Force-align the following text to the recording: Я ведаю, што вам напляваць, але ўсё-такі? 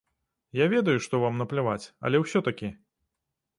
Я 0.59 0.65
ведаю, 0.73 0.95
што 1.07 1.19
вам 1.25 1.37
напляваць, 1.43 1.85
але 2.09 2.25
ўсё-такі? 2.25 2.73